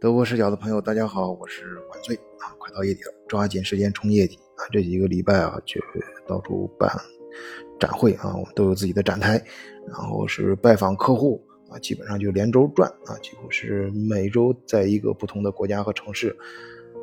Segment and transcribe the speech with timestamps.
[0.00, 2.48] 德国视角的朋友，大家好，我是晚醉啊！
[2.56, 4.64] 快到夜底了，抓紧时间冲业绩啊！
[4.72, 5.78] 这几个礼拜啊，就
[6.26, 6.90] 到处办
[7.78, 9.32] 展会啊，我们都有自己的展台，
[9.86, 16.34] 然后是拜访客户啊，基本上就连轴转啊，几乎是每周在一个不同的国家和城市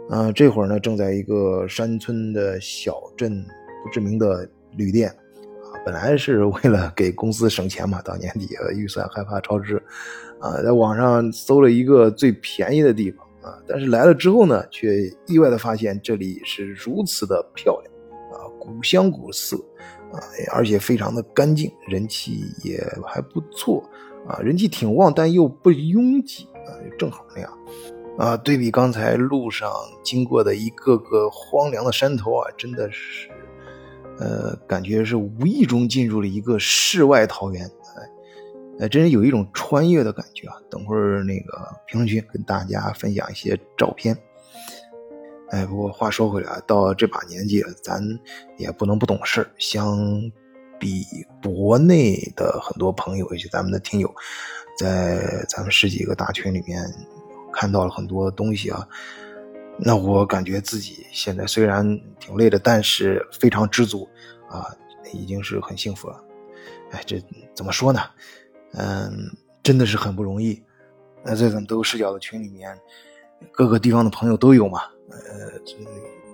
[0.09, 0.31] 啊。
[0.31, 3.45] 这会儿呢，正在一个山村的小镇
[3.83, 9.79] 不知名的旅店啊，本来是为了给公司省钱嘛，到年底预算害怕超支。
[10.39, 17.93] 啊，在网上搜了一个最便宜的地方啊，但是来了之后呢，却意外的发现这里是如此的漂亮
[18.31, 19.57] 啊，古香古色
[20.11, 20.19] 啊，
[20.53, 23.83] 而且非常的干净，人气也还不错
[24.27, 27.57] 啊，人气挺旺，但又不拥挤啊，正好那样
[28.17, 28.37] 啊。
[28.37, 29.71] 对比刚才路上
[30.03, 33.29] 经过的一个个荒凉的山头啊，真的是，
[34.19, 37.69] 呃，感觉是无意中进入了一个世外桃源。
[38.79, 40.55] 哎，真是有一种穿越的感觉啊！
[40.69, 44.15] 等会儿那个评论区跟大家分享一些照片。
[45.49, 47.99] 哎，不过话说回来，到这把年纪，咱
[48.57, 49.97] 也不能不懂事相
[50.79, 51.03] 比
[51.41, 54.13] 国内的很多朋友，以及咱们的听友，
[54.77, 56.83] 在咱们十几个大群里面
[57.51, 58.87] 看到了很多东西啊。
[59.79, 61.83] 那我感觉自己现在虽然
[62.19, 64.07] 挺累的，但是非常知足
[64.49, 64.67] 啊，
[65.13, 66.23] 已经是很幸福了。
[66.91, 67.19] 哎，这
[67.55, 68.01] 怎么说呢？
[68.73, 69.29] 嗯，
[69.63, 70.61] 真的是很不容易。
[71.23, 72.77] 那在咱们都视角的群里面，
[73.51, 74.81] 各个地方的朋友都有嘛。
[75.09, 75.59] 呃，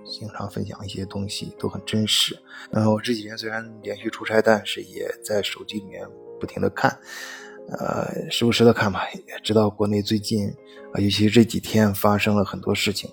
[0.06, 2.38] 经常分享一些东西，都很真实。
[2.72, 6.06] 嗯，我这几天虽然连续出差，但是也在手机里面
[6.40, 6.92] 不停的看，
[7.70, 9.08] 呃，时不时的看吧。
[9.14, 10.48] 也知道国内最近
[10.92, 13.10] 啊，尤其是这几天发生了很多事情，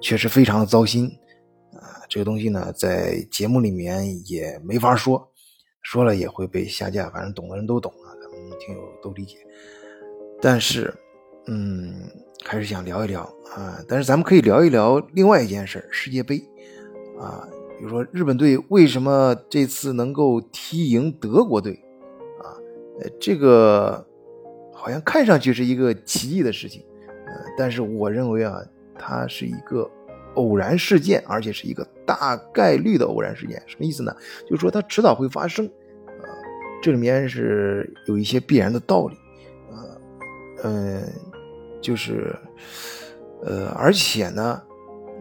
[0.00, 1.06] 确实非常的糟心。
[1.74, 5.29] 啊，这个东西呢，在节目里面也没法说。
[5.82, 9.36] 说了也会被下架，反正懂的人都懂啊，咱们听友都理解。
[10.40, 10.94] 但是，
[11.46, 12.10] 嗯，
[12.44, 13.22] 还是想聊一聊
[13.54, 13.78] 啊。
[13.88, 16.42] 但是咱们可以聊一聊另外一件事世界杯
[17.18, 17.48] 啊。
[17.78, 21.72] 比如说日本队为什么这次能够踢赢德国队
[22.42, 22.52] 啊？
[23.00, 24.06] 呃，这个
[24.74, 28.54] 好像看上去是一个奇迹的事情，呃，但是我认为啊，
[28.98, 29.90] 它是一个
[30.34, 33.62] 偶然事件，而且是一个大概率的偶然事件。
[33.66, 34.14] 什么意思呢？
[34.48, 35.70] 就是说它迟早会发生。
[36.82, 39.14] 这里面是有一些必然的道理，
[39.70, 39.84] 啊，
[40.64, 41.02] 嗯，
[41.78, 42.34] 就是，
[43.42, 44.62] 呃，而且呢，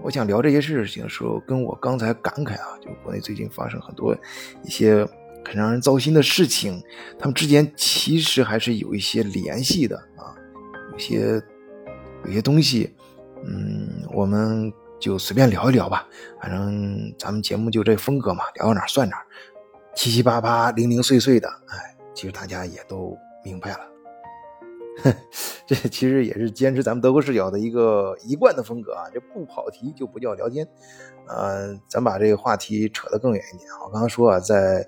[0.02, 4.16] 我想聊这些事情的时候，跟我刚才感慨啊，就国内最近发生很多
[4.64, 5.06] 一些
[5.46, 6.82] 很让人糟心的事情，
[7.18, 10.32] 他们之间其实还是有一些联系的啊，
[10.94, 11.44] 有些
[12.24, 12.90] 有些东西，
[13.44, 16.08] 嗯，我们就随便聊一聊吧，
[16.42, 19.18] 反正咱们节目就这风格嘛，聊到哪算哪。
[19.96, 23.80] 七七八八、零零碎碎的，哎，其实大家也都明白了。
[25.66, 30.68] 这其实也是坚持咱们德国视角的一个一贯的风格啊，这不跑题就不叫聊天。
[31.28, 33.70] 呃，咱把这个话题扯得更远一点。
[33.86, 34.86] 我刚刚说啊，在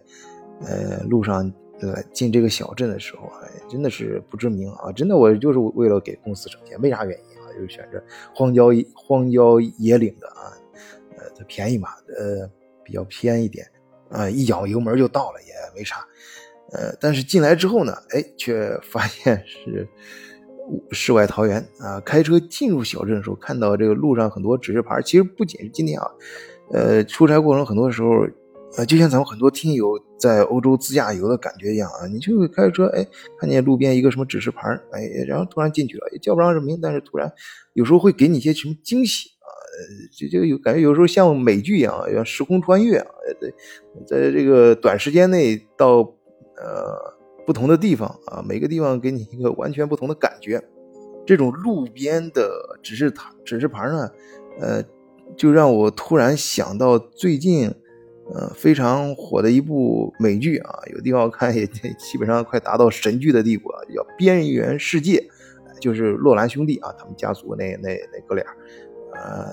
[0.62, 8.04] 呃路上呃进这个小镇的时候，哎，真的是不知名啊，真的我就是为了给公司省钱，没啥原因就选择
[8.34, 10.54] 荒郊荒郊野岭的啊，
[11.18, 12.50] 呃，它便宜嘛，呃，
[12.84, 13.66] 比较偏一点。
[14.10, 16.06] 啊，一脚油门就到了，也没啥。
[16.74, 19.88] 呃，但是进来之后呢，哎，却发现是
[20.92, 21.98] 世外桃源啊！
[22.02, 25.02] 开车进入小镇的时候，看到这个路上很多指示牌。
[25.02, 26.12] 其实不仅是今天啊，
[26.74, 28.28] 呃，出差过程很多时候，
[28.78, 33.06] 呃，就像咱们很多听友在欧洲自驾游的感觉一样啊，你就开着车，哎，
[33.40, 37.32] 看见路边一个什么指示牌，哎，然后突然进去了，也叫不上什么名，但是突然
[37.74, 39.50] 有时候会给你一些什么惊喜啊。
[40.16, 43.08] 就就有感觉，有时候像美剧一样，像时空穿越啊，
[43.40, 43.52] 在
[44.06, 45.98] 在这个短时间内到
[46.58, 46.96] 呃
[47.46, 50.62] 不同的地方啊，每个地方给你一个完全不同的感觉。
[51.26, 54.12] 这种路边的指示塔指示牌呢，
[54.60, 54.84] 呃，
[55.38, 57.74] 就让我突然想到最近
[58.34, 65.20] 呃非常火的一部美剧啊，有地方看也基本上快达到神剧的地步啊，叫《边缘世界》，
[65.80, 68.46] 就是洛兰兄弟啊，他们家族那那那哥俩。
[69.14, 69.52] 呃，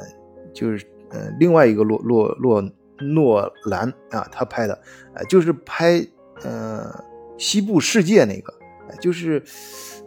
[0.54, 2.62] 就是呃，另外一个洛洛洛
[3.00, 4.80] 诺兰啊，他拍的，
[5.14, 6.00] 呃，就是拍
[6.44, 7.04] 呃
[7.36, 8.54] 西部世界那个，
[9.00, 9.42] 就是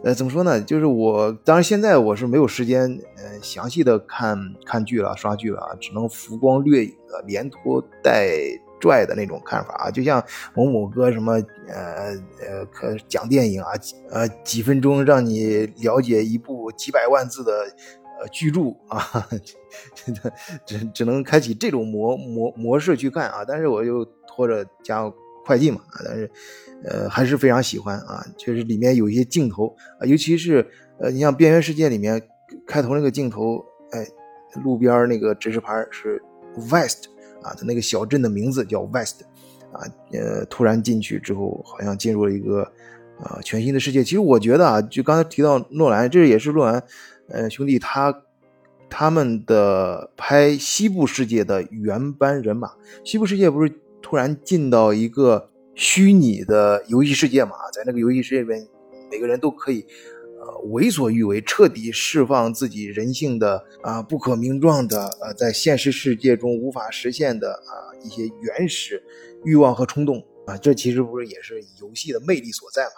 [0.02, 0.58] 呃怎么说呢？
[0.62, 8.30] 就是我当然现在我是没有时间呃详细的看看剧了，刷剧了，只能浮光掠影的，连拖带
[8.82, 10.22] 拽的那种看法啊，就像
[10.54, 11.34] 某某哥什么
[11.68, 12.12] 呃
[12.46, 13.70] 呃可讲电影啊，
[14.10, 17.52] 呃几分钟让你了解一部几百万字的。
[18.20, 19.28] 呃巨著啊，
[19.96, 20.32] 真的
[20.64, 25.12] 只只能开启这种模模模式去看啊，但是我又拖着加
[25.44, 26.30] 快进嘛，但是
[26.84, 30.64] 呃还是非常喜欢啊，确实里面有一些镜头啊，尤其是
[31.00, 32.22] 呃你像《边缘世界》里面
[32.64, 33.58] 开头那个镜头，
[33.90, 34.06] 哎，
[34.62, 36.22] 路边那个指示牌是
[36.70, 37.08] West
[37.42, 39.22] 啊，他那个小镇的名字叫 West
[39.72, 42.62] 啊，呃，突然进去之后，好像进入了一个
[43.18, 44.04] 啊全新的世界。
[44.04, 46.82] 其实我觉得啊，就刚才提到诺兰，这也是诺兰
[47.28, 48.22] 呃兄弟他
[48.88, 52.70] 他们的拍西部世界的原班人马。
[53.04, 58.68] 西部世界不是突然进到一个虚拟的游戏世界嘛，在那个游戏世界里面，
[59.10, 59.86] 每个人都可以。
[60.70, 67.72] 为所欲为，彻底释放自己人性的啊不可名状的呃，在现实世界中无法实现的啊
[68.02, 69.02] 一些原始
[69.44, 72.90] 欲望和冲动啊，这其实不是也是游戏的魅力所在嘛？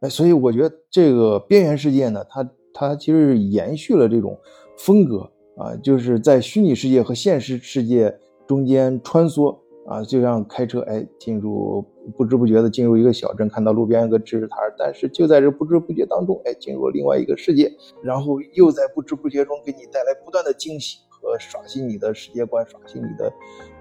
[0.00, 4.38] 哎，所以我觉得这个边缘世界呢，它它其实延续了这种
[4.78, 9.58] 风格啊，就是在虚拟世界和现实世界中间穿梭。
[9.88, 11.86] 啊，就像开车，哎，进入
[12.16, 17.72] 不知不觉的进入一个小镇，看到路边一个指示牌，但是就在这不知不觉当中，哎，进入了另外一个世界，
[18.02, 23.32] 然后又在不知不觉中给你带来不断的惊喜和刷新你的世界观，刷新你的，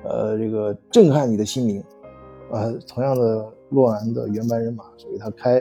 [0.03, 1.83] 呃，这个震撼你的心灵。
[2.51, 5.53] 啊，同样的洛兰的原班人马，所以他开，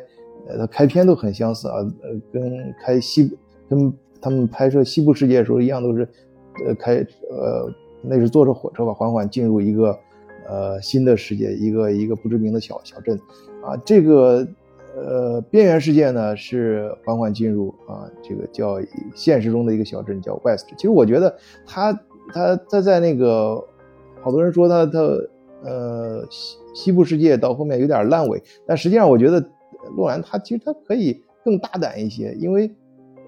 [0.46, 3.36] 呃，他开篇都很相似啊，呃，跟开西，
[3.68, 6.08] 跟他们拍摄西部世界的时候一样，都是，
[6.66, 6.96] 呃，开，
[7.30, 7.70] 呃，
[8.02, 9.98] 那是坐着火车吧，缓缓进入一个。
[10.46, 13.18] 呃，新的世界，一个一个不知名的小小镇，
[13.62, 14.46] 啊，这个
[14.94, 18.78] 呃边缘世界呢是缓缓进入啊，这个叫
[19.14, 20.66] 现实中的一个小镇叫 West。
[20.76, 21.34] 其实我觉得
[21.66, 21.92] 他
[22.32, 23.64] 他他在那个，
[24.22, 25.00] 好多人说他他
[25.62, 29.42] 呃西西部世界到后面有点烂尾，但实际上我觉得
[29.96, 32.70] 洛兰他其实他可以更大胆一些，因为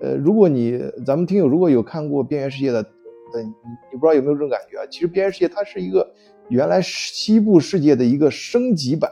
[0.03, 3.49] 呃如果你咱们听友如果有看过边缘世界的，的你
[3.91, 4.87] 你不知道有没有这种感觉啊？
[4.91, 6.07] 其实边缘世界它是一个。
[6.49, 9.11] 原来是西部世界的一个升级版，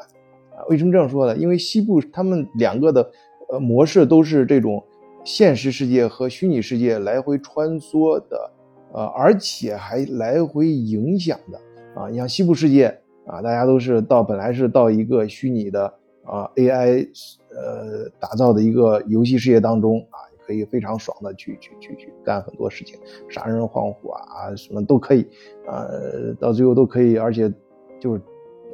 [0.57, 1.37] 啊，为什么这样说呢？
[1.37, 3.11] 因为西部他们两个的
[3.51, 4.83] 呃模式都是这种
[5.25, 8.51] 现实世界和虚拟世界来回穿梭的，
[8.93, 11.59] 呃，而且还来回影响的
[12.01, 12.09] 啊。
[12.09, 12.87] 你像西部世界
[13.27, 15.87] 啊，大家都是到本来是到一个虚拟的
[16.25, 17.09] 啊 AI
[17.51, 20.19] 呃打造的一个游戏世界当中啊。
[20.47, 22.99] 可以非常爽的去去去去干很多事情，
[23.29, 25.27] 杀人放火啊，什么都可以，
[25.67, 27.51] 呃，到最后都可以，而且
[27.99, 28.21] 就是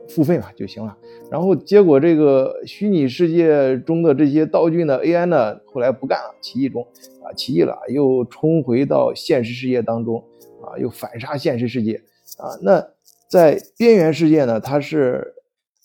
[0.09, 0.97] 付费嘛就行了。
[1.31, 6.83] 然后结果这个虚拟世界中的这些道具呢，AI 呢后来不干了，起义中
[7.23, 10.25] 啊起义了，又冲回到现实世界当中
[10.63, 12.03] 啊，又反杀现实世界
[12.39, 12.59] 啊。
[12.63, 12.85] 那
[13.29, 15.35] 在边缘世界呢，它是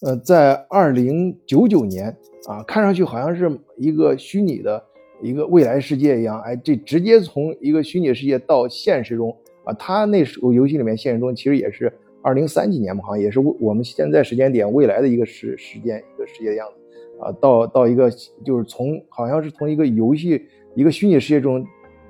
[0.02, 2.18] 呃在二零九九年
[2.48, 4.84] 啊，看上去好像是一个虚拟的。
[5.22, 11.92] 一个未来世界一样，哎，这直接从一个虚拟世界到现实中啊，他那时候游戏里面现实中其实也是
[12.22, 18.12] 二零三几年嘛，好像也是我们现在时间点未来的一个时时间一个世界的样子啊，到到一个
[18.44, 20.46] 就是从好像是从一个游戏
[20.76, 21.66] 一个虚拟世界中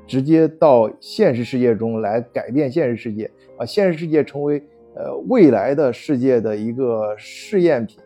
[0.08, 4.62] 直接到现实世界中来改变现实世界啊，现实世界成为
[4.96, 8.00] 呃未来的世界的一个试验品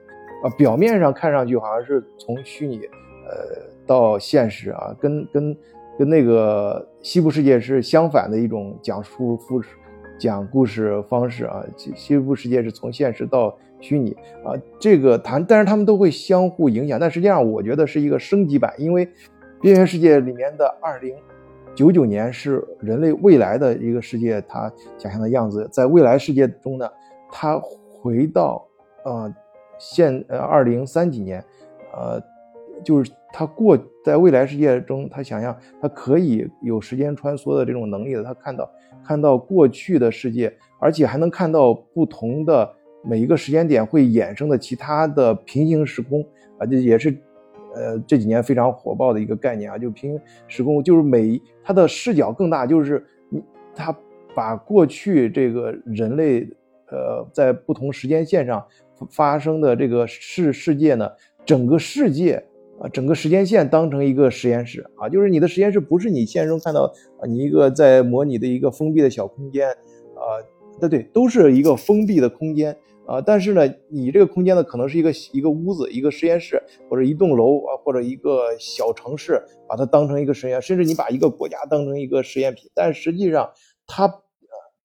[0.44, 2.80] 啊，表面上看上去好像是从虚拟
[3.26, 3.79] 呃。
[3.90, 5.58] 到现实啊，跟跟
[5.98, 9.60] 跟那个西部世界是相反的一种讲述复
[10.20, 11.66] 讲故事方式啊。
[11.76, 14.12] 西西部世界是从现实到虚拟
[14.46, 17.00] 啊，这个谈，但是他们都会相互影响。
[17.00, 19.10] 但实际上，我觉得是一个升级版，因为
[19.60, 21.16] 边缘世界里面的二零
[21.74, 26.88] 九九年是人类未来的一个世界，他想象的样子，在未来世界中呢，
[27.32, 28.64] 他回到
[29.04, 29.34] 呃
[29.80, 31.44] 现呃二零三几年，
[31.92, 32.22] 呃。
[32.82, 38.24] 就是他过在未来世界中，他想象他可以有时间穿梭的这种能力的。
[38.24, 38.70] 他看到
[39.06, 42.68] 看到过去的世界，而且还能看到不同的
[43.04, 46.26] 每一个时间点会衍生的其他的平行时空
[46.58, 47.16] 啊，这也是
[47.76, 49.78] 呃这几年非常火爆的一个概念啊。
[49.78, 53.06] 就平行时空，就是每他的视角更大，就是
[53.76, 53.96] 他
[54.34, 56.42] 把过去这个人类
[56.92, 58.66] 呃在不同时间线上
[59.12, 61.08] 发生的这个世世界呢，
[61.46, 62.44] 整个世界。
[62.82, 66.84] 啊，整个时间线当成一个实验室啊，就是你的实验室不是你现实中看到
[67.20, 70.40] 啊，你一个在模拟的一个封闭的小空间啊，
[70.80, 73.20] 对对，都是一个封闭的空间啊。
[73.20, 82.72] 但是呢，你这个空间呢，可能是一个一个屋子、一个实验室，或者一栋楼啊，或者一个小城市，把它当成一个实验，甚至你把一个国家当成一个实验品。
[82.74, 83.50] 但实际上，
[83.88, 84.22] 它，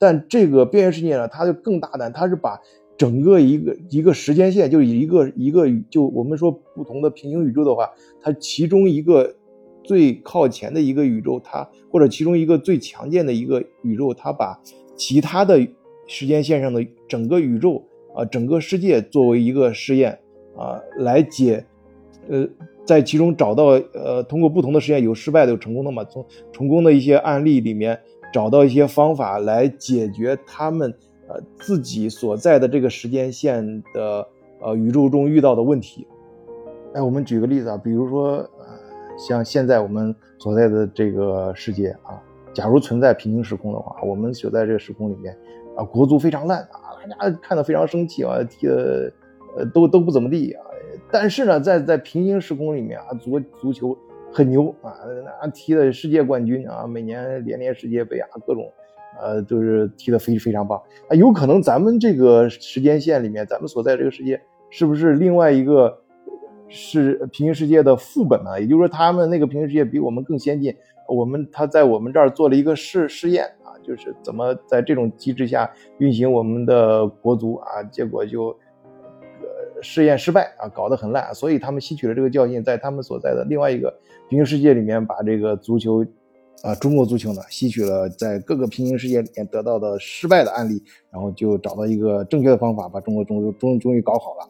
[0.01, 2.61] 但这个边缘世界呢，它就更大胆，它是把。
[2.97, 9.35] 整个一个一个时间线，就是一个一个就我们说不同的平行宇宙的话，它其中一个
[9.83, 14.61] 最靠前的一个宇宙，它或者其中一个最强健的一个宇宙，它把
[14.97, 15.67] 其他的
[16.07, 17.83] 时间线上的整个宇宙
[18.15, 20.19] 啊，整个世界作为一个试验
[20.57, 21.67] 啊，来解
[22.29, 22.49] 呃，
[22.87, 27.99] 在其中找到呃，通过不同的实验有失败的有成功的嘛，从成功的一些案例里面
[28.33, 30.95] 找到一些方法来解决他们
[31.59, 34.27] 自己所在的这个时间线的
[34.61, 36.07] 呃宇宙中遇到的问题。
[36.95, 38.67] 哎，我们举个例子啊，比如说呃，
[39.19, 42.23] 像现在我们所在的这个世界啊，
[42.53, 45.37] 假如存在平行时空的话，我们所在这个时空里面
[45.77, 49.13] 啊，国足非常烂啊，大家看得非常生气啊，踢的
[49.57, 50.63] 呃都都不怎么地啊。
[51.11, 53.97] 但是呢，在在平行时空里面啊，足足球
[54.33, 54.95] 很牛啊，
[55.43, 58.73] 那踢的世界冠军啊，每年连连世界杯啊，各种，
[59.21, 61.15] 呃，都是踢得非非常棒啊。
[61.15, 64.41] 有可能咱们这个时间线里面，咱们所在这个世界
[64.71, 65.99] 是不是另外一个
[66.69, 68.61] 是平行世界的副本呢？
[68.61, 70.75] 也就是说，他们那个平行世界比我们更先进，
[71.09, 78.49] 我们他在我们这儿做了一个试试验啊，就是怎么在这种机制下运行我们的国足啊，结果就
[79.41, 79.83] 呃。
[79.83, 83.93] 试验失败啊，搞得很烂，所以他们吸取了这个教训，在他们所在的另外一个
[84.31, 86.03] 平行世界里面，把这个足球，
[86.63, 94.49] 啊，中国足球呢，吸取了在各个平行世界里面得到的失败的案例，然后就找到一个正确的方法，把中国中终终于搞好了。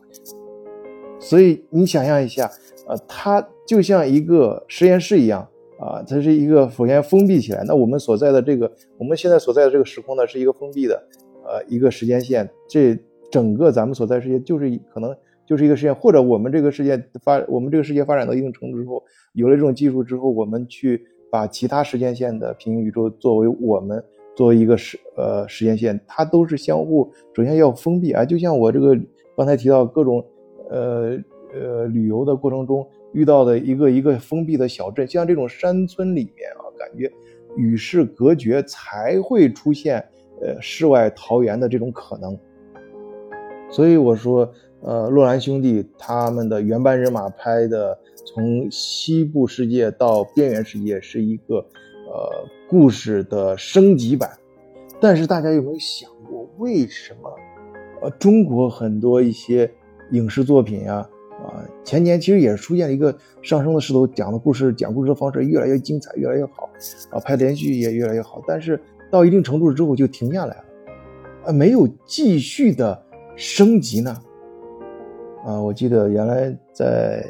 [1.19, 2.51] 所以你想象一下，
[2.87, 5.49] 呃，它就像一个实验室一样
[5.81, 11.03] 啊，它是一个首先封闭起来，那我们所在的这个我们现在所在的这个时空呢，是一个封闭的，
[11.45, 12.99] 呃，一个时间线，这。
[13.31, 15.13] 整个咱们所在世界就是可能
[15.45, 24.00] 就是一个实验，或者我们这个世界发，我们这个世界发展到一定程度之后，有了这种技术之后，我们去把其他时间线的平行宇宙作为我们
[24.37, 28.97] 作为一个时呃时间线，它都是相互首先要封闭啊，就像我这个
[29.37, 30.25] 刚才提到各种
[30.71, 31.19] 呃
[31.53, 37.11] 呃旅游的过程中遇到的一个一个封闭的小镇，像这种山村里面啊，感觉
[37.57, 39.99] 与世隔绝才会出现
[40.41, 42.38] 呃世外桃源的这种可能。
[43.73, 44.49] 所以我说，
[44.83, 54.30] 呃，洛兰兄弟他们的原班人马拍的从西部世界到边缘世界是一个，呃，故事的升级版。
[55.00, 57.30] 但是大家有没有想过，为什么，
[58.02, 59.71] 呃，中国很多一些
[60.12, 60.97] 影视作品呀，
[61.44, 66.68] 啊，前年其实也出现了一个上升的势头，讲的故事、讲故事的方式越来越精彩，越来越好，
[67.11, 68.42] 啊，拍连续剧也越来越好。
[68.47, 68.80] 但是
[69.11, 70.64] 到一定程度之后就停下来了，
[71.47, 73.02] 啊，没有继续的。
[73.37, 74.16] 升级呢？
[75.44, 77.26] 啊，我记得原来在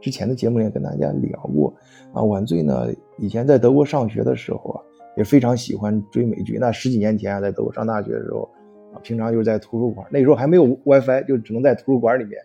[0.00, 1.72] 之前的节目里跟大家聊过
[2.12, 2.22] 啊。
[2.22, 2.88] 晚醉呢，
[3.18, 4.82] 以前在德国上学的时候啊，
[5.16, 6.58] 也非常喜欢追美剧。
[6.58, 8.48] 那十几年前啊，在德国上大学的时候
[8.92, 12.40] 啊，平常就是在图书馆，那时候还没有 WiFi，就只能在图书馆里面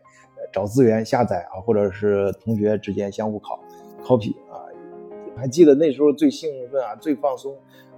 [0.51, 3.59] 找资源下载啊，或者是同学之间相互考
[4.03, 4.61] copy 啊。
[5.35, 7.55] 还记得那时候最兴奋啊、最放松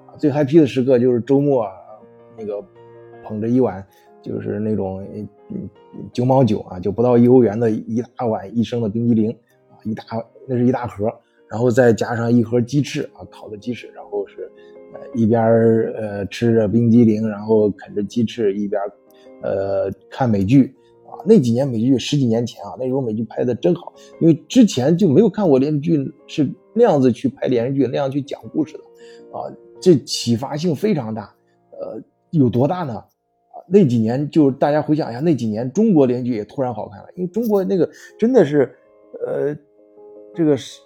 [0.08, 1.72] 啊、最 happy 的时刻，就是周末啊，
[2.38, 2.64] 那个
[3.24, 3.86] 捧着一碗。
[4.22, 5.06] 就是那种
[5.50, 5.70] 嗯
[6.12, 9.38] 九毛九啊，就不到一欧元的一大碗一升的冰激凌，
[9.86, 10.04] 一大
[10.48, 11.12] 那是一大盒，
[11.48, 14.51] 然后再加上一盒鸡翅啊，烤的鸡翅，然后是
[14.94, 15.42] 呃一边
[15.94, 18.82] 呃吃着冰激凌，然后啃着鸡翅，一边
[19.42, 20.75] 呃看美剧
[21.06, 21.24] 啊。
[21.25, 28.84] 那几年美剧十几年前啊，那时候美剧拍的真好，因为之前就没有看过连续剧是那样子去拍连续剧，那样去讲故事的
[29.38, 29.48] 啊，
[29.80, 31.34] 这启发性非常大，
[31.72, 32.01] 呃，
[32.32, 33.04] 有多大呢？
[33.68, 38.75] 那几年，就大家回想一下，那几年中国连续剧也突然好看了，因为中国那个真的是，
[39.25, 39.58] 呃，
[40.36, 40.82] 这个是，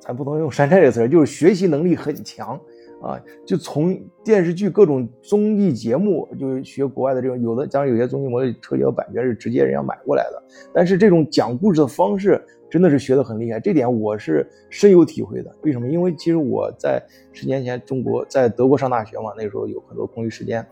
[0.00, 2.58] 咱不能用山寨这个词就是学习能力很强
[3.02, 15.54] 啊，就从电视剧各种综艺节目，就是学国外的这种，有的当然有些综艺模特交版权是直接人家买过来的，但是这种讲故事的方式真的是学得很厉害，这点我是深有体会的。
[15.62, 15.88] 为什么？
[15.88, 20.64] 因为其实我在十年前中国在德国上大学嘛，那时候有很多空余时间。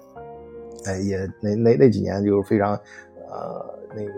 [0.87, 2.75] 哎，也那那那几年就是非常，
[3.31, 4.13] 呃，那个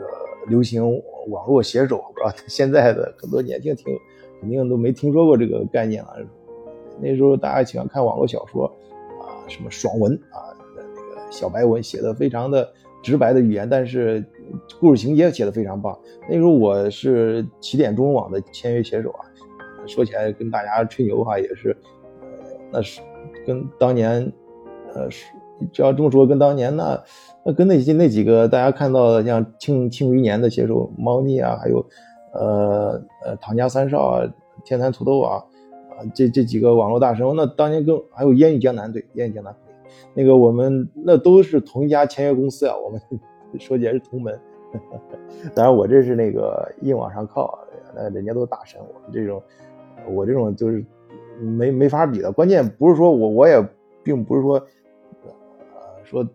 [0.46, 0.82] 流行
[1.28, 3.96] 网络写手，不知道现在的很多年轻听
[4.40, 6.16] 肯定都没听说过这个概念了。
[7.00, 8.66] 那时候大家喜欢看网络小说，
[9.20, 12.68] 啊，什么爽文啊，那个小白文写的非常的
[13.02, 14.24] 直白的语言，但是
[14.78, 15.98] 故事情节写的非常棒。
[16.28, 19.26] 那时候我是起点中文网的签约写手啊，
[19.86, 21.76] 说起来跟大家吹牛哈，也是，
[22.20, 22.28] 呃，
[22.72, 23.00] 那是
[23.46, 24.32] 跟当年，
[24.94, 25.26] 呃是
[25.72, 25.82] 只。
[25.82, 27.02] 要这么说，跟当年那
[27.44, 31.84] 那跟那些那几个大家看到的，像庆庆余年的写手猫腻啊，还有
[32.32, 34.34] 呃呃唐家三少啊，
[34.64, 35.44] 天蚕土豆啊
[35.90, 39.54] 啊这这几个网络大神，那当年跟还有烟雨江南对烟雨江南，
[40.14, 43.00] 那个我们那都是同一家签约公司啊，我们
[43.60, 44.38] 说起来是同门。
[45.54, 47.58] 当然我这是那个硬往上靠，
[47.94, 49.42] 那人家都是大神，我们这种
[50.08, 50.84] 我这种就是
[51.40, 52.32] 没没法比的。
[52.32, 53.62] 关键不是说我我也
[54.02, 54.60] 并不是说。
[56.04, 56.26] 说，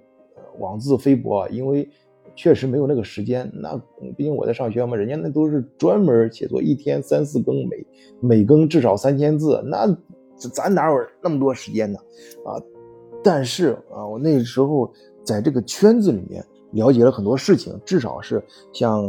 [0.60, 1.90] 妄自菲薄，因为
[2.36, 3.50] 确实没有那个时间。
[3.54, 3.76] 那
[4.18, 7.86] 毕竟我在上学嘛，人家那都是专门写作，一天三四更，每
[8.22, 9.88] 每更至少三千字，那
[10.54, 12.00] 咱哪有那么多时间呢？
[12.46, 12.56] 啊，
[13.24, 14.92] 但是啊，我那时候
[15.24, 18.42] 在这个圈子里面了解了很多事情，至少是
[18.74, 19.06] 像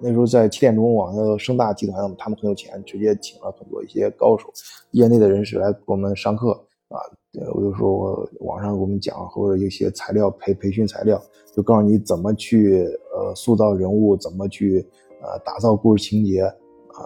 [0.00, 4.52] 那时候在七点钟网的盛大集团，他们很有钱，直接请了很多一些高手、
[4.92, 6.52] 业内的人士来给我们上课
[6.88, 6.98] 啊。
[7.32, 11.18] 对我就说我网上给我们讲，或者一些材料培培训材料，
[11.56, 12.84] 就告诉你怎么去
[13.14, 14.86] 呃塑造人物，怎么去
[15.22, 17.00] 呃打造故事情节啊，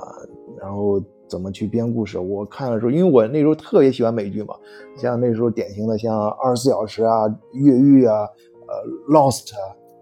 [0.60, 2.18] 然后怎么去编故事。
[2.18, 4.56] 我看的时候，因为我那时候特别喜欢美剧嘛，
[4.96, 8.28] 像那时候典型的像《二十四小时》啊、《越狱》啊、
[8.66, 8.74] 呃
[9.14, 9.46] 《Lost》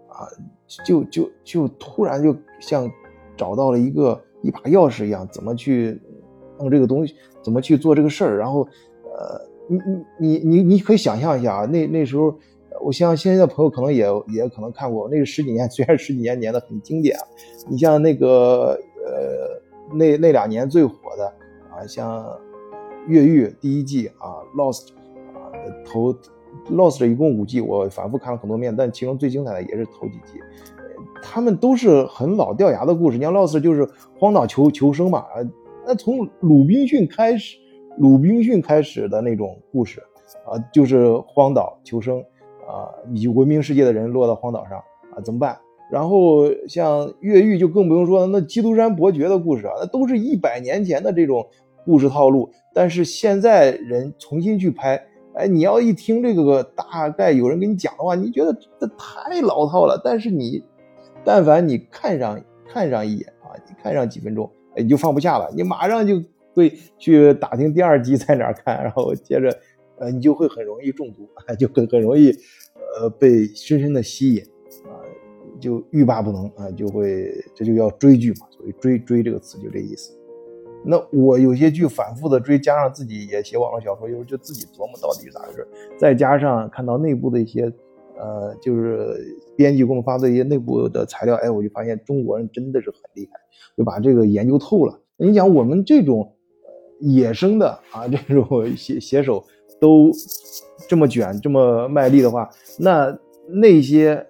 [0.09, 0.25] 啊，
[0.83, 2.89] 就就就突然就像
[3.37, 6.01] 找到了一个一把钥匙一样，怎么去
[6.57, 7.13] 弄这个东西，
[7.43, 8.61] 怎么去做这个事儿，然后
[9.03, 9.53] 呃。
[9.67, 12.33] 你你你你你可以想象一下啊，那那时候，
[12.83, 17.17] 我像现在的朋友可能也也可能看过那个十几年，虽然十几年年的很经典。
[17.67, 21.25] 你像那个呃那那两年最火的
[21.71, 22.23] 啊，像
[23.07, 24.87] 《越狱》第一季啊，《Lost》
[25.33, 25.49] 啊
[25.83, 26.13] 头
[26.69, 30.39] 《Lost》一共五季，我反复看了很多遍，但其中最精彩的也是头几季，
[31.23, 33.17] 他们都是很老掉牙的故事。
[33.17, 33.87] 你像《Lost》就是
[34.19, 35.25] 荒岛求求生嘛，
[35.87, 37.57] 那从鲁滨逊开始。
[37.97, 40.01] 鲁滨逊开始的那种故事，
[40.45, 42.19] 啊，就是荒岛求生，
[42.67, 44.77] 啊，以及文明世界的人落到荒岛上，
[45.15, 45.57] 啊，怎么办？
[45.89, 51.47] 然后像越狱就更不用说了，那基督山伯爵的故事啊，那都是一百年前的这种
[51.85, 55.01] 故事套路，但是现在人重新去拍，
[55.35, 60.01] 哎，你要一听这个大概有人给你讲的话，你觉得这太老套了。
[60.03, 60.61] 但是你，
[61.23, 66.21] 但凡你看上看上一眼啊，你看上几分钟，哎，你就放不下了，你马上就。
[66.55, 69.49] 会去打听第二集在哪儿看，然后接着，
[69.99, 71.27] 呃，你就会很容易中毒，
[71.59, 72.31] 就很很容易，
[72.97, 74.41] 呃，被深深的吸引，
[74.85, 74.95] 啊，
[75.59, 80.13] 就欲罢不能啊，就会这就叫追剧嘛，所以追追这个词就这意思。
[80.85, 85.67] 那我有些剧反复的追，加上自己也写网络小说，有时候就自己琢磨到底是咋回事，
[85.99, 87.63] 再加上看到内部的一些，
[88.17, 89.17] 呃，就是
[89.57, 93.39] 编辑给我们发的一些内部的材料，哎，我就发现中国人真的是很厉害，
[93.75, 95.01] 就把这个研究透了。
[95.17, 96.31] 你讲我们这种。
[96.99, 99.43] 野生的啊，这种 写写手
[99.79, 100.11] 都
[100.87, 104.25] 这么卷，这么卖力的话，那那些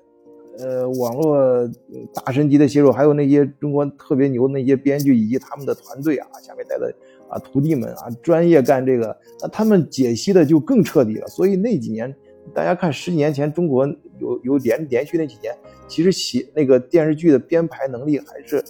[0.60, 1.70] 呃网络
[2.14, 6.94] 大神级的写手，还有那些中国特别牛的那些编剧以及他们的团队啊，下面带的
[7.30, 11.28] 啊徒弟们啊，专业干这个，那他们解析的就更彻底了。
[11.28, 12.14] 所以那几年，
[12.54, 13.86] 大家看十几年前中国
[14.20, 15.56] 有有连连续那几年，
[15.88, 18.64] 其实写那个电视剧的编排能力还是。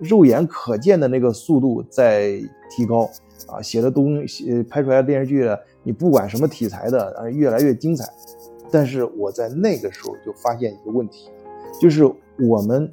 [0.00, 3.08] 肉眼可见的那个速度在提高
[3.46, 5.48] 啊，写的东西拍出来的电视剧，
[5.82, 8.04] 你不管什么题材的，啊，越来越精彩。
[8.70, 11.28] 但是我在那个时候就发现一个问题，
[11.80, 12.04] 就是
[12.38, 12.92] 我们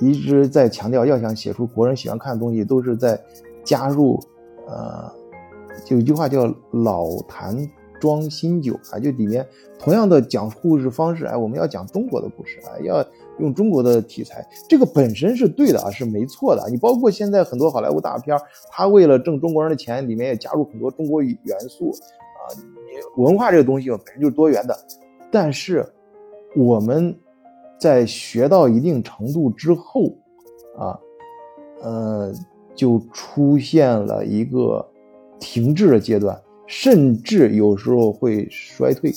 [0.00, 3.20] 一直在强调，要想写出国人喜欢看的东西，都是在
[3.64, 4.20] 加入，
[4.66, 5.10] 呃，
[5.84, 7.56] 就一句话叫“老坛
[7.98, 9.46] 装新酒”啊，就里面
[9.78, 13.04] 同样的讲故事方式，哎，我们要讲中国的故事啊，要。
[13.40, 16.64] 用中国的题材，这个本身是对的啊，是没错的。
[16.70, 18.38] 你包括现在很多好莱坞大片，
[18.70, 21.36] 他为了挣中国人的钱，里面也加入很多中国元
[21.68, 22.42] 素啊。
[22.56, 24.78] 你文化这个东西本身就是多元的，
[25.32, 25.84] 但是
[26.56, 27.12] 我们
[27.80, 30.14] 在学到一定程度之后
[30.78, 30.96] 啊，
[31.82, 32.32] 呃，
[32.72, 34.86] 就出现了一个
[35.40, 39.12] 停滞的阶段，甚至有时候会衰退。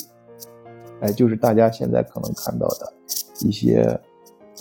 [1.01, 2.91] 哎，就是大家现在可能看到的
[3.45, 3.99] 一些。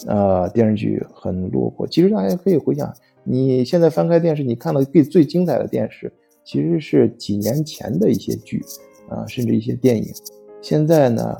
[0.07, 1.87] 呃，电视剧很落魄。
[1.87, 2.93] 其实大家可以回想，
[3.25, 6.13] 你现在翻开电视，你看到最最精彩的电视，
[6.45, 8.63] 其实是几年前的一些剧，
[9.09, 10.05] 啊，甚至一些电影。
[10.61, 11.37] 现在呢，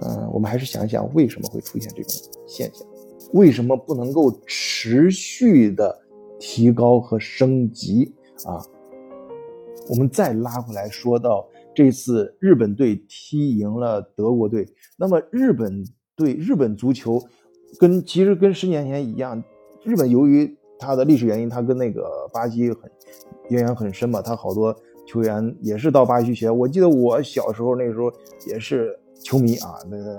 [0.00, 2.10] 嗯，我们还是想想为什么会出现这种
[2.46, 2.86] 现象，
[3.34, 5.94] 为什么不能够持续的
[6.38, 8.10] 提高和升级
[8.46, 8.64] 啊？
[9.90, 15.84] 我们再拉回来说到这次日本队踢赢了德国队，那么日本。
[16.16, 17.22] 对日本足球，
[17.78, 19.44] 跟其实跟十年前一样，
[19.84, 22.90] 日本由于它的历史原因，它跟那个巴西很
[23.50, 24.74] 渊源很深嘛，它好多
[25.06, 26.50] 球员也是到巴西学。
[26.50, 28.10] 我记得我小时候那时候
[28.48, 30.18] 也是球迷啊，那个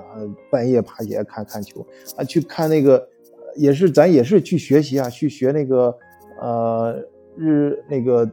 [0.52, 1.84] 半夜爬起来看看球
[2.16, 3.08] 啊，去看那个
[3.56, 5.98] 也是咱也是去学习啊，去学那个
[6.40, 6.96] 呃
[7.36, 8.30] 日那个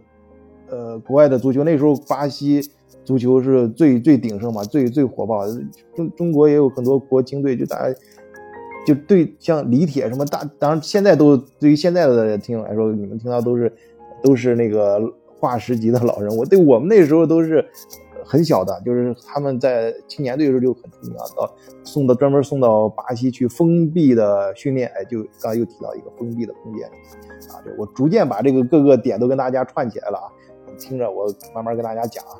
[0.68, 1.64] 呃国外的足球。
[1.64, 2.60] 那时候巴西。
[3.04, 5.44] 足球是最最鼎盛嘛，最最火爆。
[5.94, 7.98] 中中国也有很多国青队，就大家
[8.86, 13.72] 就对像李铁什么大，当然现在都对于现在的听众来说，你们听到都是
[14.22, 15.00] 都是那个
[15.38, 16.34] 化石级的老人。
[16.36, 17.64] 我对我们那时候都是
[18.24, 26.86] 很小的，就是他们在青年队的时候就很出名啊，到送到专门送到巴西去封闭的训练，哎，就刚才又提到一个封闭的空间
[27.52, 30.26] 啊，这我逐渐把这个各个点都跟大家串起来了啊，
[30.78, 32.32] 听着我慢慢跟大家讲啊，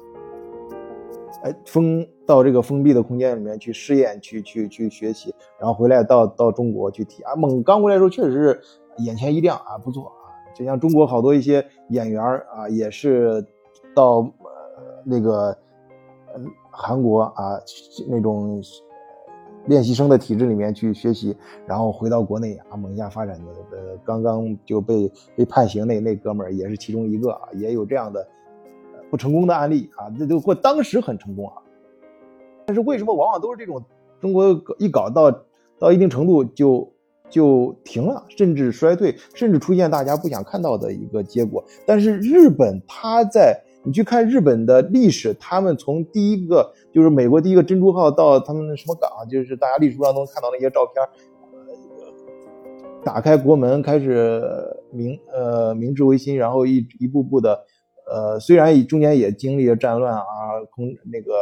[1.44, 8.60] 哎，封到这个封闭的空间里面去试验，去去去学习，然后回来到到中国去踢啊，猛刚回来的时候确实是
[9.04, 13.46] 眼前一亮啊，不错啊，就像中国好多一些演员啊，也是
[13.94, 15.56] 到呃那个。
[16.36, 17.60] 嗯，韩国啊，
[18.08, 18.60] 那种
[19.66, 23.52] 练习生的体制里面去学习，然后回到国内啊，猛一下发展的。
[23.70, 28.26] 呃，刚刚就被被判刑那那哥们儿也是其中一个啊，也有这样的
[29.14, 30.10] 不成功的案例啊。
[30.18, 31.54] 这都或当时很成功啊，
[32.66, 33.80] 但是为什么往往都是这种
[34.20, 35.30] 中国一搞到
[35.78, 36.92] 到一定程度就
[37.30, 41.62] 就停了，甚至衰退，甚至出现大家不想看到的一个结果？
[41.86, 43.62] 但是日本它在。
[43.86, 51.06] 你去看日本的历史，他们从第一个就是美国第一个珍珠号到他们什么港，就是大家历史书上都能看到那些照片，
[53.04, 54.42] 打开国门开始
[54.90, 57.62] 明呃明治维新，然后一一步步的，
[58.14, 60.22] 呃虽然中间也经历了战乱啊，
[60.70, 61.32] 空那个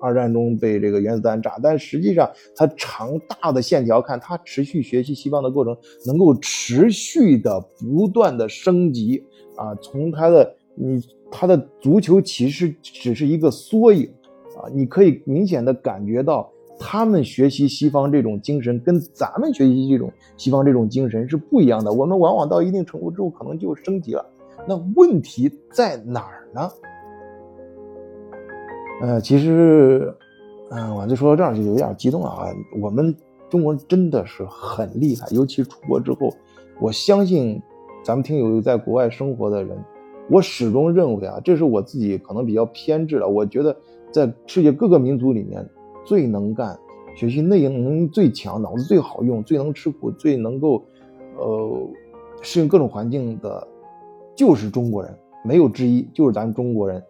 [0.00, 5.74] 二战中被这个原子弹炸，但实际上它长大的线条看，它持续学习西方的过程，
[6.06, 9.24] 能够持续的不断的升级
[9.56, 10.54] 啊，从它的。
[10.76, 14.10] 你他的足球其实只是一个缩影，
[14.56, 21.92] 啊，你可以明显的感觉到他们学习西方这种精神跟咱们学习这种西方这种精神是不一样的。
[21.92, 24.26] 我们往往到一定程度之后可能就升级了，
[24.66, 26.70] 那问题在哪儿呢？
[29.02, 30.14] 呃，其实，
[30.70, 32.46] 嗯，我就说到这儿就有点激动了啊。
[32.80, 33.14] 我们
[33.50, 36.30] 中国人真的是很厉害，尤其出国之后，
[36.80, 37.60] 我相信
[38.02, 39.76] 咱们听友在国外生活的人。
[40.30, 43.28] 我始终认为啊，这是我自己可能比较偏执了。
[43.28, 43.76] 我觉得，
[44.10, 45.68] 在世界各个民族里面，
[46.06, 46.78] 最能干、
[47.14, 50.82] 学习内容最强、脑子最好用、最能吃苦、最能够，
[51.36, 51.88] 呃，
[52.40, 53.68] 适应各种环境的，
[54.34, 57.02] 就是中国人，没有之一，就是咱中国人。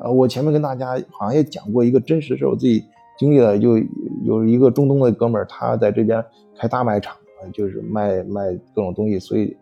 [0.00, 2.84] 呃，我前面跟大家好像也讲过一个真实事，我自己
[3.18, 3.78] 经历了，就
[4.24, 6.24] 有一个中东的哥们儿，他在这边
[6.56, 7.16] 开大卖场，
[7.52, 9.56] 就是卖卖各种东西，所以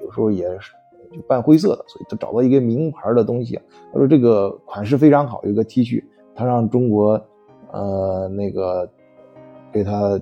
[0.00, 0.72] 有时候也是。
[1.12, 3.58] 就办灰色的，所以他找到一个名牌的东西。
[3.92, 6.00] 他说这个款式非常好，有个 T 恤，
[6.36, 7.20] 他让中国，
[7.72, 8.88] 呃，那个
[9.72, 10.20] 给他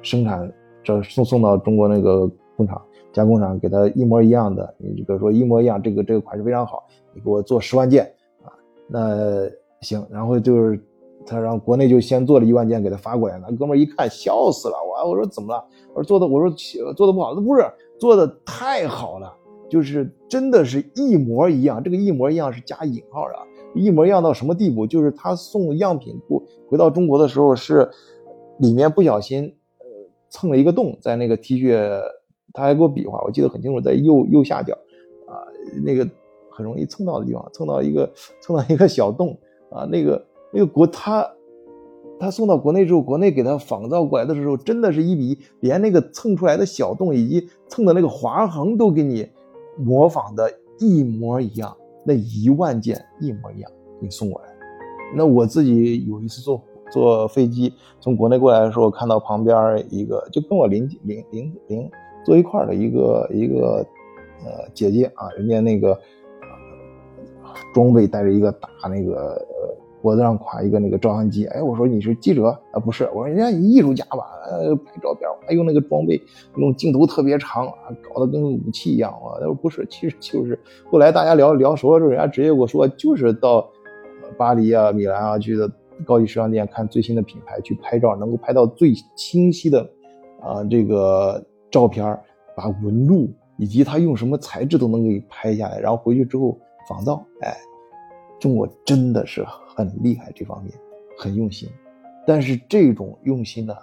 [0.00, 0.48] 生产，
[0.84, 2.80] 这送送到中国那个工厂
[3.18, 4.72] 加工厂，给他一模一样的。
[4.78, 8.04] 你比如说一模一样，这个这个款式非常好，你给我做十万件
[8.44, 8.54] 啊，
[8.86, 9.50] 那
[9.80, 10.06] 行。
[10.08, 10.80] 然后就是
[11.26, 15.64] 他让国内就先做了一万件给他发过来，那哥们一看笑死了，我我说怎么了？
[15.94, 16.48] 我说做的我说
[16.94, 17.64] 做的不好，那不是
[17.98, 19.34] 做的太好了。
[19.68, 23.34] 就是真的是一模一样，这个一模一样是加引号的，
[23.74, 24.86] 一模一样到什么地步？
[24.86, 27.90] 就是他送样品过回到中国的时候，是
[28.60, 29.86] 里面不小心呃
[30.30, 32.00] 蹭了一个洞，在那个 T 恤，
[32.58, 34.74] 他还给我比划，我记得很清楚，在右右下角
[35.26, 35.46] 啊，
[35.84, 36.06] 那个
[36.50, 39.38] 很容易蹭到的地方，蹭到一个蹭到一个小洞
[39.70, 41.26] 啊，那个那个国他
[42.18, 49.28] 他送到国内之后，国内给他仿造过来的时候，真的是一比一，连那个蹭出来的小洞以及蹭的那个划痕都给你。
[49.80, 54.48] 模仿的一模一样，那一万件一模一样给你送过来。
[55.14, 61.90] 那我自己有一次坐坐飞机从国内过来的时候，看到旁边一个就跟我邻邻邻邻
[62.28, 63.86] 坐一块的一个一个
[64.44, 65.98] 呃姐姐啊，人家那个
[67.72, 69.42] 装备带着一个大那个。
[70.00, 72.78] 脖子上挎一个那个照相机，哎，我说你是记者啊？
[72.78, 76.22] 不是，我说人家艺术家吧，呃，拍照片，还用那个装备，
[76.56, 79.34] 用镜头特别长啊，搞得跟武器一样啊。
[79.40, 80.56] 他说不是，其实就是。
[80.88, 83.68] 后来大家聊聊熟了之后，人家直接跟我说，就是到
[84.36, 85.68] 巴黎啊、米兰啊去的
[86.06, 89.80] 高级时尚店看最新的品牌去拍照，能够拍到最清晰的
[90.40, 92.18] 啊这个照片，
[92.56, 97.56] 把纹路以及他用什么材质都能给拍下来，然后回去之后仿造，哎。
[98.40, 100.72] 中国真的是很厉害，这方面
[101.18, 101.68] 很用心，
[102.24, 103.74] 但是这种用心呢，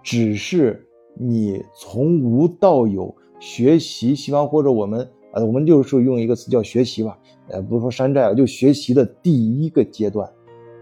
[0.00, 7.18] 只是你从无到有学习西方或者我们呃，我们就是用一个词叫学习吧，
[7.48, 10.30] 呃，不是说山寨了，就学习的第一个阶段，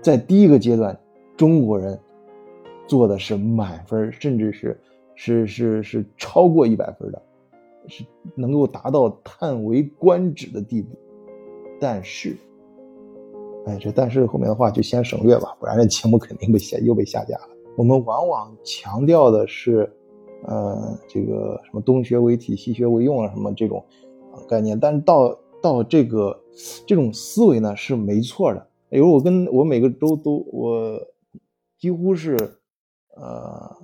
[0.02, 0.94] 在第一个阶段，
[1.34, 1.98] 中国人
[2.86, 4.78] 做的是满分，甚至是
[5.14, 7.22] 是是是超过一百分的，
[7.88, 10.96] 是能够达到叹为观止的地步，
[11.80, 12.36] 但是。
[13.66, 17.48] 哎，这但是后面的话就先省略吧，不然这节目肯定被下又被下架了。
[17.78, 19.90] 我们往往强调的是，
[20.46, 23.82] 呃，这个什么东学为体，西学为用啊，什么这种
[24.46, 24.78] 概念。
[24.78, 26.38] 但是到到这个
[26.86, 31.00] 这种思维呢是没错的，比如我跟我每个周都我
[31.78, 32.36] 几乎是
[33.16, 33.74] 呃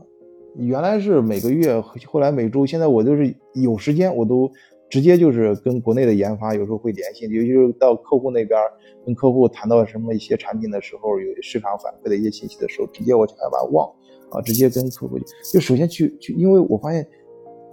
[0.56, 4.50] 原来是每个月，后来每周，现在我就是有时间我都
[4.88, 8.58] 直接就是跟国内的研发有时候会联系，尤其是到客户那边
[9.04, 13.88] 跟客户谈到什么一些产品的时候，有市场反馈的一些信息的时候，直接我就把它忘
[14.30, 15.18] 啊，直接跟客户
[15.52, 17.06] 就首先去去，因为我发现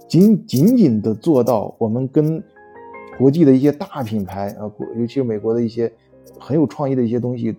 [0.08, 2.42] 仅仅仅的做到我们跟
[3.18, 5.92] 国际的一些大品牌啊，尤其是美国的一些。
[6.38, 7.56] 很有创意的一些东西，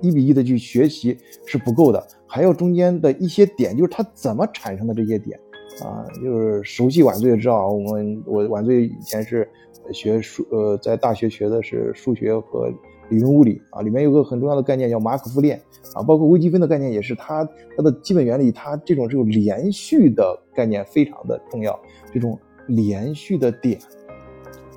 [0.00, 5.36] 一比一的去学习是不够的，还有中间的一些点，就是它怎么产生的这些点
[5.82, 9.48] 啊，就是熟悉晚醉知道，我们我晚醉以前是
[9.92, 12.72] 学数，呃，在大学学的是数学和
[13.08, 15.60] 理论物理啊，里面有个很重要的概念叫马可夫链
[15.94, 17.44] 啊，包括微积分的概念也是它
[17.76, 21.76] 它的基本原理，它这种这种连续的概念非常的重要，
[22.14, 22.38] 这种
[22.68, 23.76] 连续的点，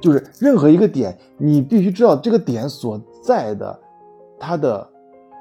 [0.02, 3.00] 就是任何一个点，你必须知道这个点所。
[3.24, 3.80] 在的，
[4.38, 4.90] 它的，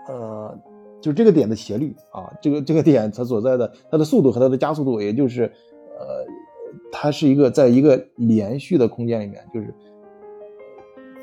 [0.09, 0.57] 呃，
[1.03, 5.51] 就这个点的斜率啊，这个这个点它所在的它的速度和它的加速度，也就是，
[5.99, 6.25] 呃，
[6.93, 9.75] 它是一个在一个连续的空间里面，就是，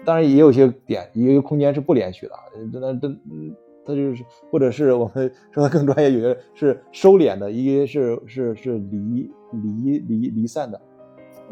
[0.06, 2.34] 当然也有些点，也有空间是不连续的，
[2.74, 3.08] 那这
[3.86, 10.78] 它就是，或者是我们说的更专业，有些是收敛的，一些是是是离离离离散的，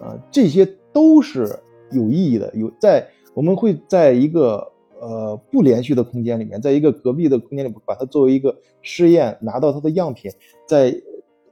[0.01, 1.47] 啊，这些都是
[1.91, 4.73] 有意义的，有在我们会在一个。
[4.99, 10.31] 呃，不连续的空间里面，在一个隔壁的空间里，把它作为一个试验，拿到它的样品，
[10.65, 10.95] 在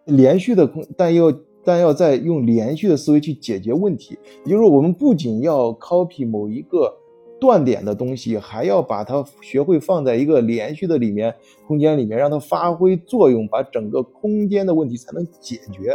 [0.06, 4.18] 连续的空，但要但要在用连续的思维去解决问题。
[4.44, 6.92] 也就是说，我们不仅要 copy 某一个
[7.40, 11.34] 断点的东西，还要把它学会放在一个连续的里面
[11.68, 15.92] 空间里面，让它发挥作用，把整个空间的问题才能解决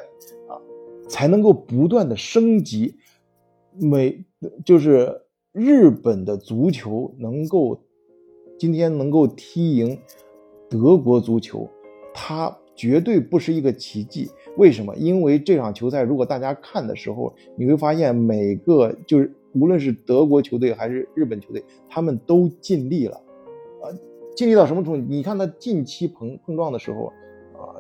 [0.49, 0.55] 啊，
[1.09, 2.95] 才能够不断的升级。
[3.79, 4.25] 每
[4.65, 5.23] 就是。
[5.53, 7.81] 日本的足球能够
[8.57, 9.99] 今天能够踢赢
[10.69, 11.69] 德国足球，
[12.15, 14.31] 它绝对不是一个奇迹。
[14.57, 14.95] 为什么？
[14.95, 23.17] 因为这场球赛，如果大家看的时候，你会发现每个就是无论是德国球队还是日本球队，他们都尽力了
[23.83, 23.91] 啊，
[24.37, 25.07] 尽力到什么程度？
[25.09, 27.07] 你看他近期碰碰撞的时候
[27.59, 27.75] 啊，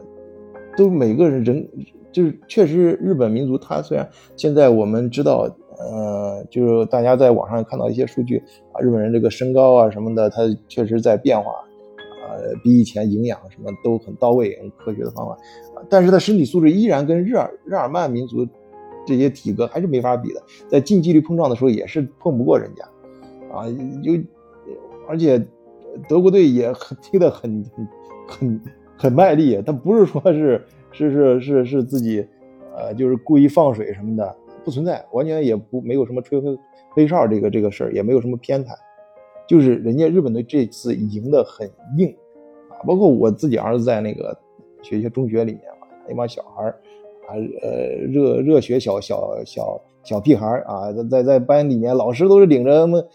[0.76, 1.68] 都每个人人
[2.10, 5.48] 就是确实日本民族，他虽然现在我们知道。
[5.80, 8.36] 呃，就是大家在网上看到一些数据
[8.72, 11.52] 啊，日本人这个身高啊什么的，他确实在变化，
[12.28, 15.36] 呃，比以前营养什么都很到位，用科学的方法，
[15.88, 18.46] 但是他身体素质依然跟日耳日耳曼民族
[19.06, 22.84] 这些体格还是没法比的，在近距离碰撞的时候也是碰不过人家，
[23.50, 23.64] 啊，
[24.04, 24.12] 就
[25.08, 25.42] 而且
[26.08, 27.64] 德国队也很踢得很
[28.28, 28.60] 很
[28.98, 30.62] 很卖力，他不是说是
[30.92, 32.24] 是是是是自己，
[32.76, 34.36] 呃，就是故意放水什么的。
[34.64, 36.58] 不存在，完全也不没有什么吹黑
[36.90, 38.70] 黑哨这个这个事儿，也没有什么偏袒，
[39.48, 42.08] 就是人家日本队这次赢得很硬
[42.68, 44.36] 啊，包括我自己儿子在那个
[44.82, 46.64] 学校中学里面嘛，那帮小孩
[47.26, 53.06] 啊，呃，热热血小小小小屁孩啊，在在班里面，老师都是领着他们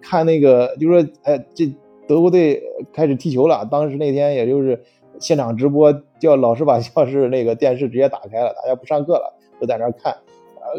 [0.00, 1.66] 看那个，就说哎，这
[2.06, 4.80] 德国队开始踢球了，当时那天也就是
[5.18, 10.14] 现场直播，叫老师把教室那个电视直接打开了，大家不上课了，都在那看。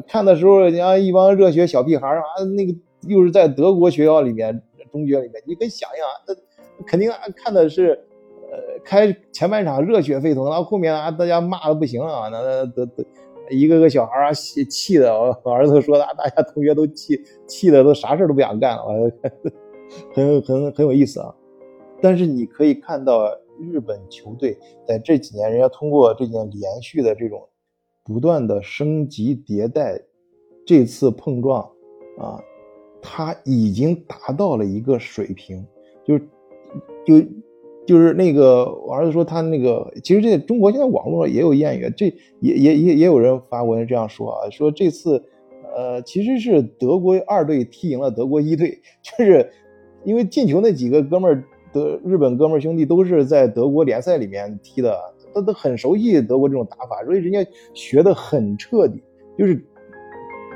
[0.07, 2.73] 看的时候，人家一帮热血小屁孩啊，那个
[3.07, 7.91] 又是在德国学校里面，中学里面，你可以想想，那肯定啊看的是，
[8.51, 13.05] 呃，开前半场热血沸腾，然后后面啊，大家骂的不行啊，那那得得
[13.49, 19.11] 一个个小孩啊，气气的，我儿子说的，大家同学都气气的都啥事都不想干了，
[20.13, 21.33] 很很很有意思啊。
[22.01, 23.27] 但是你可以看到，
[23.71, 27.47] 日本球队在这几年，人家通过这件连续的这种。
[28.07, 29.99] 不断的升级迭代，
[30.65, 31.61] 这次碰撞
[32.17, 32.39] 啊，
[33.01, 35.61] 它已经达到了一个水平，
[36.05, 36.17] 就
[37.05, 37.27] 就
[37.85, 42.05] 就是那个我儿子说他那个，其实这中国现在网络也有谚语，这
[42.39, 45.21] 也也也也有人发文这样说啊，说这次
[45.75, 49.51] 呃其实是德国二队踢赢了德国一队，就是
[50.05, 51.43] 因为进球那几个哥们儿，
[51.73, 54.97] 德日本哥们儿兄弟都是在德国联赛里面踢的。
[55.39, 59.01] 他都很熟悉德国这种打法，所以人家学的很彻底。
[59.37, 59.63] 就是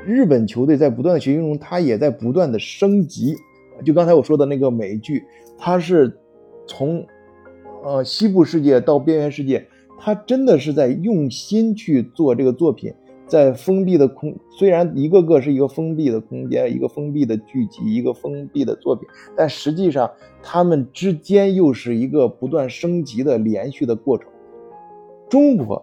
[0.06, 3.36] 日本球队在不断的学习中，他也在不断的升级。
[3.84, 5.24] 就刚才我说的那个美剧，
[5.56, 6.18] 它是
[6.66, 7.06] 从
[7.84, 9.66] 呃西部世界到边缘世界，
[9.98, 12.92] 他真的是在用心去做这个作品。
[13.24, 20.10] 在封闭的空，虽然一个个是一个封闭的空间，一个封闭的剧集，一个封闭的作品，但实际上
[20.42, 24.28] 他们之间又是一个不断升级的连续的过程。
[25.32, 25.82] 中国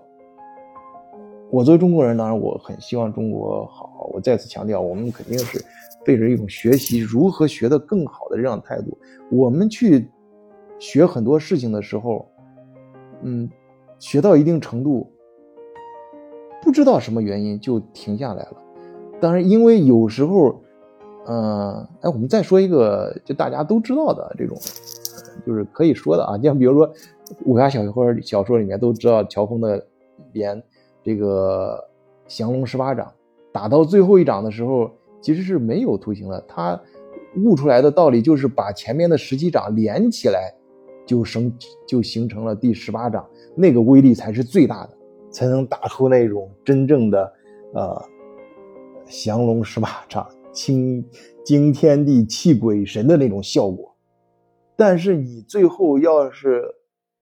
[1.49, 4.07] 我作为中国人，当然我很希望中国好。
[4.13, 5.59] 我再次强调，我们肯定是
[6.05, 8.95] 背着一种学习如何学得更好的这样态度。
[9.31, 10.07] 我们去
[10.77, 12.27] 学很多事情的时候，
[13.23, 13.49] 嗯，
[13.97, 15.11] 学到一定程度，
[16.61, 18.57] 不知道什么原因就停下来了。
[19.19, 20.61] 当然，因为有时候，
[21.25, 24.55] 嗯，哎，我们再说一个，就大家都知道的这种，
[25.45, 26.91] 就是可以说的啊，像比如说
[27.45, 29.85] 武侠小说小说里面都知道乔峰的
[30.33, 30.61] 连
[31.03, 31.83] 这个
[32.27, 33.11] 降龙十八掌
[33.51, 36.79] 打到最后一掌的时候，其实是没有图形的，他
[37.37, 40.53] 悟出来的道理就是把前面的十七掌连起来，
[41.05, 41.51] 就生
[41.87, 44.89] 就形成了第十八掌，那个威力才是最大的，
[45.31, 47.33] 才能打出那种真正的
[47.73, 48.01] 呃。
[49.11, 51.03] 降龙十八掌，惊
[51.43, 53.91] 惊天地、泣鬼神的那种效果。
[54.79, 56.63] 但是你最后要是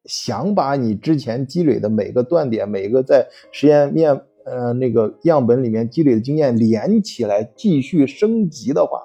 [0.05, 4.11] 想把你之前积累的每个断点、每个在实验面
[4.45, 8.99] 呃那个样本里面积累的经验连起来，继续升级的话，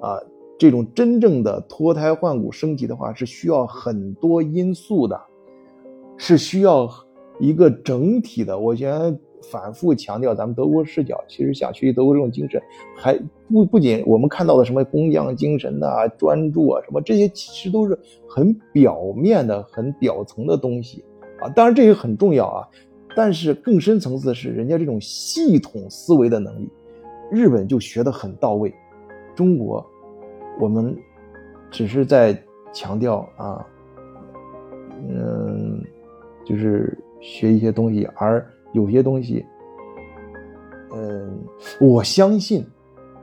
[0.00, 0.22] 啊，
[0.56, 5.20] 这种真正的脱胎换骨升级的话，是需要很多因素的，
[6.16, 6.88] 是需要
[7.40, 8.56] 一个整体的。
[8.56, 9.18] 我觉得。
[9.42, 12.60] 反复强调咱们德国视角，其实想学习德国这种精神，
[12.96, 17.98] 还不不仅我们看到的什么工匠精神呐、专注啊什么这些，其实都是
[18.28, 21.04] 很表面的、很表层的东西
[21.40, 21.48] 啊。
[21.50, 22.68] 当然这也很重要啊，
[23.14, 26.68] 但是更深层次的是人家这种系统思维的能力，
[27.30, 28.74] 日本就学得很到位，
[29.34, 29.84] 中国
[30.60, 30.96] 我们
[31.70, 32.36] 只是在
[32.72, 33.66] 强调啊，
[35.08, 35.80] 嗯，
[36.44, 38.44] 就是学一些东西而。
[38.72, 39.44] 有些东西，
[40.94, 41.38] 嗯，
[41.80, 42.64] 我相信，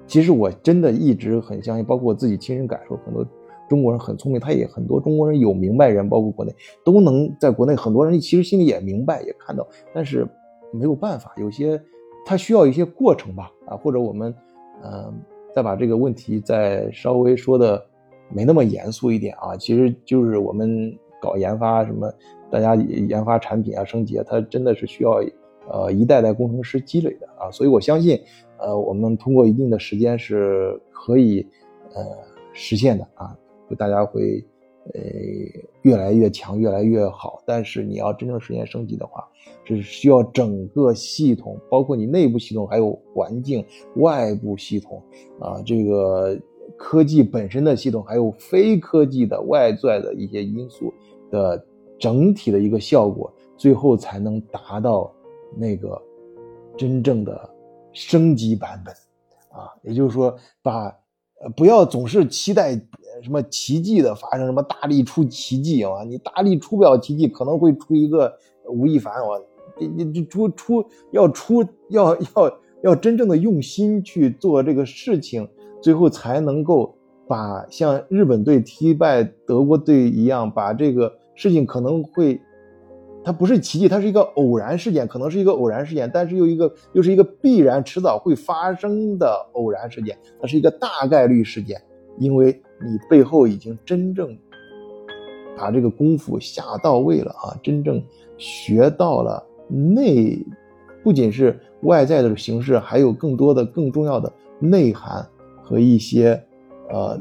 [0.08, 3.25] 其实我真的一直很相信，包括我自己亲身感受，很多
[3.69, 6.53] 中国人很聪明，他也很多中国人有明白人，包括国内
[6.84, 10.27] 都能在国内很多人其实心里也明白也看到，但是
[10.71, 11.81] 没有办法，有些
[12.25, 14.34] 他需要一些过程吧，啊，或者我们
[14.84, 15.13] 嗯
[15.55, 17.84] 再把这个问题再稍微说的
[18.29, 22.12] 没那么严肃一点啊，其实就是我们搞研发什么。
[22.51, 25.21] 大家研发产品啊，升级啊，它真的是需要
[25.69, 28.19] 呃一代代工程师积累的啊，所以我相信，
[28.58, 31.45] 呃，我们通过一定的时间是可以
[31.93, 32.05] 呃
[32.53, 33.36] 实现的啊，
[33.77, 34.45] 大家会
[34.93, 35.01] 呃
[35.81, 37.41] 越来越强，越来越好。
[37.45, 39.27] 但是你要真正实现升级的话，
[39.63, 45.01] 是需要整个系统，包括你内部系统，还有环境、外部系统
[45.41, 46.39] 啊，这个
[46.77, 50.93] 科技本身的系统，还有非科技的外在的一些因素
[51.31, 51.65] 的。
[51.97, 55.12] 整体的一个效果，最后才能达到
[55.58, 56.01] 那个
[56.75, 57.49] 真正的
[57.93, 58.93] 升级版本
[59.58, 59.71] 啊！
[59.81, 60.93] 也就是说，把
[61.55, 62.75] 不要总是期待
[63.23, 66.03] 什么奇迹的发生，什么大力出奇迹啊！
[66.03, 69.39] 你大力出不了奇迹，可能会出一个吴亦凡，啊
[69.79, 75.47] 你你你出出要出要要要真正的用心去做这个事情，
[75.81, 76.93] 最后才能够
[77.25, 81.19] 把像日本队踢败德国队一样，把这个。
[81.36, 82.41] 事情可能会，
[83.24, 91.82] 它不是奇迹，它是一个偶然事件，可能是一个偶然事件，但是又一个又是一个必然迟早会发生的偶然事件，它是一个大概率事件，
[92.17, 94.38] 因为你背后已经真正
[95.58, 98.02] 把这个功夫下到位了啊，真正
[98.38, 100.38] 学到了内，
[101.04, 105.28] 不仅是外在的形式，还有更多的更重要的内涵
[105.63, 106.41] 和一些
[106.89, 107.19] 呃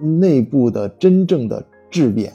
[0.00, 2.32] 内部的真正的质变。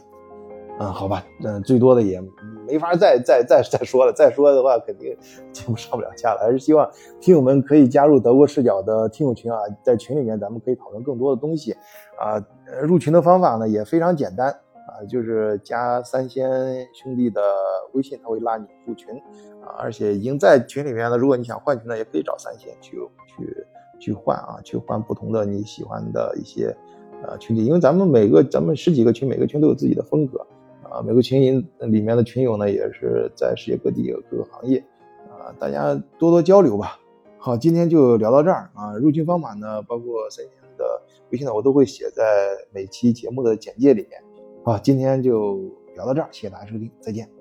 [0.81, 2.19] 嗯，好吧，嗯，最多的也
[2.65, 5.15] 没法再再再再说了，再说的话肯定
[5.53, 6.39] 节目上不了架了。
[6.41, 6.89] 还是希望
[7.19, 11.75] 听友们可以加入德国视角的听友群啊，在群里面咱们可以讨论更多的东西
[12.17, 12.43] 啊。
[12.81, 16.49] 入群的方法呢也非常简单啊，就是加三仙
[16.95, 17.39] 兄弟的
[17.93, 19.13] 微信，他会拉你入群
[19.61, 19.77] 啊。
[19.77, 23.67] 而且已经在群里面了，如果你想换群呢，也可以找三仙去去
[23.99, 26.75] 去换啊，去换不同的你喜欢的一些
[27.21, 30.43] 呃群体，因为咱们每个咱们十几个群，每个群都有自己的风格。
[30.91, 31.51] 啊，每个群里
[31.87, 34.77] 里面的群友呢，也是在世界各地各个行业，
[35.29, 36.99] 啊，大家多多交流吧。
[37.37, 38.93] 好，今天就聊到这儿啊。
[38.97, 41.01] 入群方法呢，包括三星的
[41.31, 42.23] 微信呢，我都会写在
[42.71, 44.21] 每期节目的简介里面。
[44.63, 45.57] 好，今天就
[45.95, 47.40] 聊到这儿，谢谢大家收听，再见。